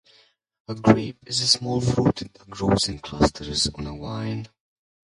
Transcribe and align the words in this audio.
A 0.67 0.73
grape 0.73 1.19
is 1.27 1.41
a 1.41 1.47
small 1.47 1.79
fruit 1.79 2.15
that 2.15 2.49
grows 2.49 2.89
in 2.89 2.97
clusters 2.97 3.67
on 3.75 3.85
a 3.85 3.95
vine. 3.95 4.47